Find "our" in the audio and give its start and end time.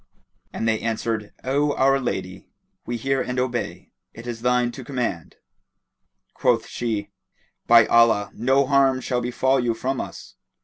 1.75-1.99